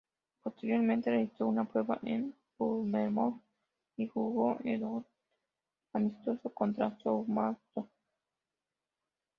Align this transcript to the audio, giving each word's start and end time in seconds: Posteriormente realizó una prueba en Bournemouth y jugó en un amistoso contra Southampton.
Posteriormente 0.43 1.11
realizó 1.11 1.45
una 1.45 1.63
prueba 1.63 1.99
en 2.01 2.33
Bournemouth 2.57 3.39
y 3.97 4.07
jugó 4.07 4.57
en 4.63 4.83
un 4.83 5.05
amistoso 5.93 6.49
contra 6.51 6.97
Southampton. 7.03 7.87